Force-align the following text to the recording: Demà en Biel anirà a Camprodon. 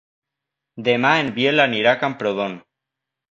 Demà 0.87 1.11
en 1.25 1.29
Biel 1.37 1.63
anirà 1.65 1.93
a 1.97 2.01
Camprodon. 2.05 2.57